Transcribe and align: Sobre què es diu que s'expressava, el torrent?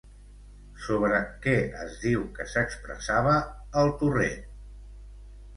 Sobre 0.85 1.19
què 1.43 1.53
es 1.83 1.99
diu 2.05 2.25
que 2.39 2.47
s'expressava, 2.53 3.37
el 3.83 3.93
torrent? 4.03 4.49